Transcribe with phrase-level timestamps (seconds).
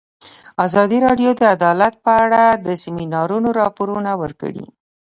[0.65, 4.65] ازادي راډیو د عدالت په اړه د سیمینارونو راپورونه ورکړي.